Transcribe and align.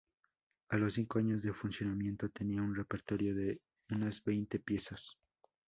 A 0.69 0.77
los 0.79 0.95
cinco 0.95 1.19
años 1.19 1.43
de 1.43 1.53
funcionamiento 1.53 2.27
tenía 2.31 2.63
un 2.63 2.73
repertorio 2.73 3.35
de 3.35 3.61
unas 3.91 4.23
veinte 4.23 4.57
piezas. 4.57 5.15